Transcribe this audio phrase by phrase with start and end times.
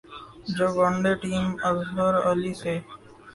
[0.55, 2.73] جب one day team Azhar Ali سے